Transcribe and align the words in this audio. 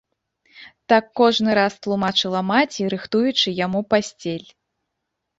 Так 0.93 1.09
кожны 1.19 1.49
раз 1.59 1.75
тлумачыла 1.83 2.41
маці, 2.51 2.87
рыхтуючы 2.93 3.53
яму 3.65 3.79
пасцель. 3.95 4.49